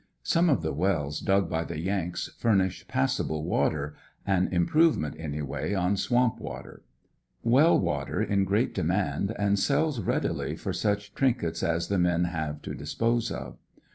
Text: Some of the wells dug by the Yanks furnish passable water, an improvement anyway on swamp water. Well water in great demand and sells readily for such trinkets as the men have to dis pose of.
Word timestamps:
Some 0.23 0.49
of 0.49 0.63
the 0.63 0.73
wells 0.73 1.19
dug 1.19 1.47
by 1.47 1.63
the 1.63 1.79
Yanks 1.79 2.31
furnish 2.39 2.87
passable 2.87 3.43
water, 3.43 3.93
an 4.25 4.47
improvement 4.47 5.15
anyway 5.19 5.75
on 5.75 5.95
swamp 5.95 6.39
water. 6.39 6.81
Well 7.43 7.79
water 7.79 8.19
in 8.19 8.43
great 8.43 8.73
demand 8.73 9.35
and 9.37 9.59
sells 9.59 9.99
readily 9.99 10.55
for 10.55 10.73
such 10.73 11.13
trinkets 11.13 11.61
as 11.61 11.87
the 11.87 11.99
men 11.99 12.23
have 12.23 12.63
to 12.63 12.73
dis 12.73 12.95
pose 12.95 13.29
of. 13.29 13.59